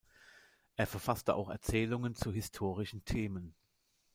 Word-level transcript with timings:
Er 0.77 0.87
verfasste 0.87 1.35
auch 1.35 1.47
Erzählungen 1.51 2.15
zu 2.15 2.31
historischen 2.33 3.05
Themen. 3.05 3.53